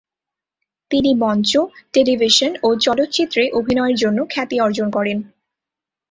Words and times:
তিনি 0.91 1.11
মঞ্চ, 1.15 1.51
টেলিভিশন 1.93 2.51
ও 2.63 2.69
চলচ্চিত্রে 2.77 3.43
অভিনয়ের 3.51 3.95
জন্য 3.95 4.19
খ্যাতি 4.29 4.57
অর্জন 4.59 4.87
করেন। 4.89 5.17